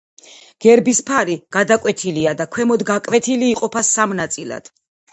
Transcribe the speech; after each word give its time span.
გერბის 0.65 1.01
ფარი 1.09 1.35
გადაკვეთილია 1.59 2.35
და 2.41 2.49
ქვემოთ 2.57 2.87
გაკვეთილი, 2.91 3.55
იყოფა 3.55 3.89
სამ 3.95 4.21
ნაწილად. 4.25 4.79